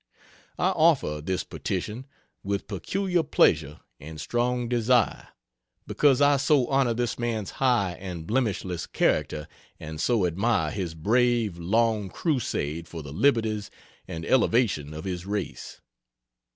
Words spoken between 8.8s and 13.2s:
character and so admire his brave, long crusade for the